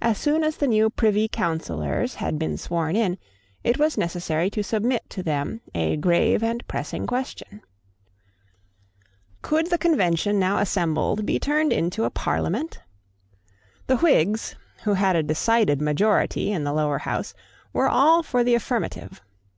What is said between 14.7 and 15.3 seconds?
who had a